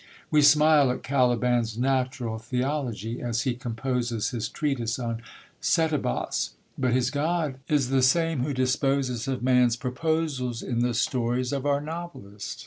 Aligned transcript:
We 0.31 0.41
smile 0.41 0.89
at 0.89 1.03
Caliban's 1.03 1.77
natural 1.77 2.39
theology, 2.39 3.21
as 3.21 3.41
he 3.43 3.53
composes 3.53 4.31
his 4.31 4.49
treatise 4.49 4.97
on 4.97 5.21
Setebos; 5.61 6.53
but 6.75 6.91
his 6.93 7.11
God 7.11 7.59
is 7.69 7.89
the 7.89 8.01
same 8.01 8.39
who 8.39 8.51
disposes 8.51 9.27
of 9.27 9.43
man's 9.43 9.75
proposals 9.75 10.63
in 10.63 10.79
the 10.79 10.95
stories 10.95 11.53
of 11.53 11.67
our 11.67 11.81
novelist. 11.81 12.59